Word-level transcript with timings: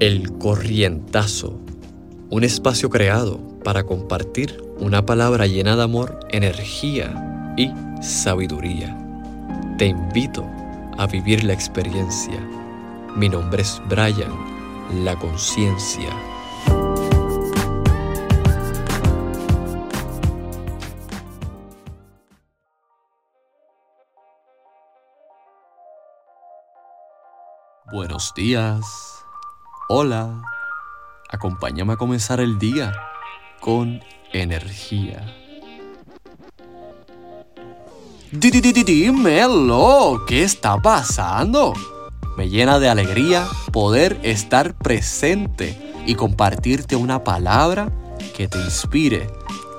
El 0.00 0.38
Corrientazo, 0.38 1.60
un 2.28 2.42
espacio 2.42 2.90
creado 2.90 3.38
para 3.62 3.84
compartir 3.84 4.60
una 4.80 5.06
palabra 5.06 5.46
llena 5.46 5.76
de 5.76 5.84
amor, 5.84 6.18
energía 6.30 7.54
y 7.56 7.70
sabiduría. 8.02 8.98
Te 9.78 9.86
invito 9.86 10.44
a 10.98 11.06
vivir 11.06 11.44
la 11.44 11.52
experiencia. 11.52 12.40
Mi 13.14 13.28
nombre 13.28 13.62
es 13.62 13.80
Brian, 13.88 14.32
la 15.04 15.16
conciencia. 15.16 16.10
Buenos 27.92 28.32
días. 28.34 29.23
Hola. 29.86 30.40
Acompáñame 31.28 31.92
a 31.92 31.96
comenzar 31.96 32.40
el 32.40 32.58
día 32.58 32.94
con 33.60 34.00
energía. 34.32 35.22
Dímelo, 38.32 40.24
¿qué 40.26 40.42
está 40.42 40.80
pasando? 40.80 41.74
Me 42.38 42.48
llena 42.48 42.78
de 42.78 42.88
alegría 42.88 43.46
poder 43.72 44.18
estar 44.22 44.72
presente 44.72 45.78
y 46.06 46.14
compartirte 46.14 46.96
una 46.96 47.22
palabra 47.22 47.92
que 48.34 48.48
te 48.48 48.58
inspire, 48.58 49.28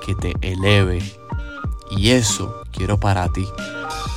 que 0.06 0.14
te 0.14 0.34
eleve. 0.40 1.00
Y 1.90 2.10
eso 2.10 2.62
quiero 2.70 3.00
para 3.00 3.28
ti, 3.32 3.44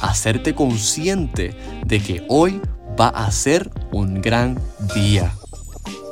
hacerte 0.04 0.54
consciente 0.54 1.82
de 1.84 2.00
que 2.00 2.24
hoy 2.30 2.62
va 3.00 3.08
a 3.08 3.32
ser 3.32 3.72
un 3.92 4.22
gran 4.22 4.62
día. 4.94 5.34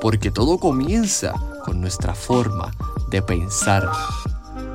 Porque 0.01 0.31
todo 0.31 0.59
comienza 0.59 1.33
con 1.65 1.81
nuestra 1.81 2.13
forma 2.13 2.71
de 3.09 3.21
pensar. 3.21 3.89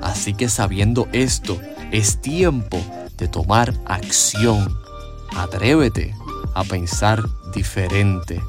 Así 0.03 0.35
que 0.35 0.49
sabiendo 0.49 1.09
esto, 1.13 1.59
es 1.91 2.21
tiempo 2.21 2.79
de 3.17 3.29
tomar 3.29 3.75
acción. 3.87 4.79
Atrévete 5.37 6.15
a 6.55 6.65
pensar 6.65 7.23
diferente. 7.55 8.43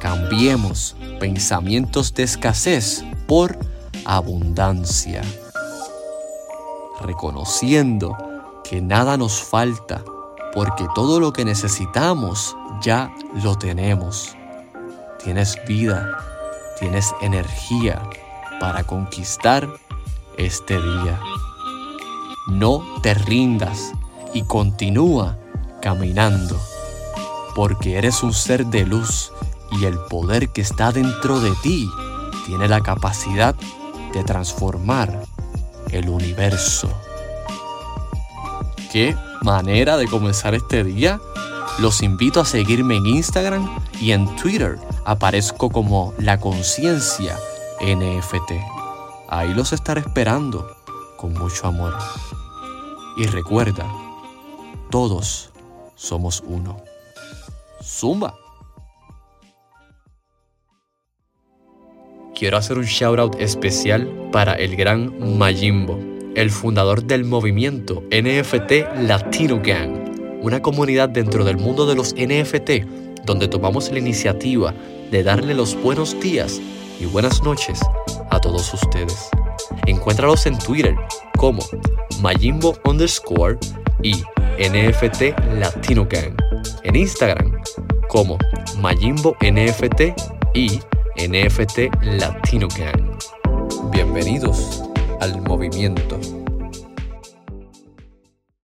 Cambiemos 0.00 0.96
pensamientos 1.18 2.14
de 2.14 2.24
escasez 2.24 3.04
por 3.26 3.58
abundancia. 4.04 5.22
Reconociendo 7.02 8.16
que 8.64 8.80
nada 8.80 9.16
nos 9.16 9.42
falta 9.42 10.04
porque 10.52 10.86
todo 10.94 11.20
lo 11.20 11.32
que 11.32 11.44
necesitamos 11.44 12.56
ya 12.82 13.12
lo 13.42 13.56
tenemos. 13.56 14.36
Tienes 15.24 15.58
vida, 15.66 16.18
tienes 16.78 17.14
energía 17.20 18.00
para 18.58 18.84
conquistar 18.84 19.68
este 20.38 20.80
día. 20.80 21.20
No 22.48 22.82
te 23.02 23.12
rindas 23.14 23.92
y 24.32 24.42
continúa 24.44 25.36
caminando, 25.82 26.58
porque 27.54 27.98
eres 27.98 28.22
un 28.22 28.32
ser 28.32 28.66
de 28.66 28.86
luz 28.86 29.32
y 29.72 29.84
el 29.84 29.98
poder 29.98 30.48
que 30.48 30.62
está 30.62 30.90
dentro 30.90 31.40
de 31.40 31.52
ti 31.62 31.88
tiene 32.46 32.66
la 32.66 32.80
capacidad 32.80 33.54
de 34.12 34.24
transformar 34.24 35.22
el 35.90 36.08
universo. 36.08 36.88
¿Qué 38.90 39.14
manera 39.42 39.96
de 39.96 40.08
comenzar 40.08 40.54
este 40.54 40.82
día? 40.82 41.20
Los 41.78 42.02
invito 42.02 42.40
a 42.40 42.44
seguirme 42.44 42.96
en 42.96 43.06
Instagram 43.06 43.68
y 44.00 44.12
en 44.12 44.26
Twitter. 44.36 44.78
Aparezco 45.04 45.70
como 45.70 46.12
La 46.18 46.38
Conciencia 46.38 47.36
NFT. 47.80 48.52
Ahí 49.28 49.54
los 49.54 49.72
estaré 49.72 50.00
esperando 50.00 50.76
con 51.16 51.32
mucho 51.32 51.66
amor. 51.66 51.96
Y 53.16 53.24
recuerda, 53.26 53.86
todos 54.90 55.50
somos 55.94 56.42
uno. 56.46 56.82
Zumba. 57.82 58.34
Quiero 62.34 62.56
hacer 62.56 62.78
un 62.78 62.84
shout 62.84 63.18
out 63.18 63.36
especial 63.38 64.06
para 64.32 64.54
el 64.54 64.76
gran 64.76 65.38
Majimbo 65.38 65.98
el 66.34 66.50
fundador 66.50 67.04
del 67.04 67.24
movimiento 67.24 68.02
NFT 68.10 69.02
Latino 69.02 69.60
Gang, 69.62 69.99
una 70.40 70.60
comunidad 70.60 71.08
dentro 71.08 71.44
del 71.44 71.56
mundo 71.56 71.86
de 71.86 71.94
los 71.94 72.14
NFT 72.14 73.24
donde 73.24 73.48
tomamos 73.48 73.90
la 73.90 73.98
iniciativa 73.98 74.74
de 75.10 75.22
darle 75.22 75.54
los 75.54 75.80
buenos 75.80 76.18
días 76.20 76.60
y 76.98 77.06
buenas 77.06 77.42
noches 77.42 77.80
a 78.30 78.40
todos 78.40 78.72
ustedes. 78.72 79.28
Encuéntralos 79.86 80.46
en 80.46 80.58
Twitter 80.58 80.94
como 81.36 81.62
Majimbo 82.20 82.76
underscore 82.84 83.58
y 84.02 84.14
NFT 84.58 85.38
Latino 85.58 86.06
Gang. 86.08 86.34
En 86.84 86.96
Instagram 86.96 87.52
como 88.08 88.38
Majimbo 88.78 89.36
NFT 89.40 90.12
y 90.54 90.80
NFT 91.16 91.94
Latino 92.02 92.68
Gang. 92.78 93.18
Bienvenidos 93.92 94.82
al 95.20 95.40
movimiento. 95.42 96.39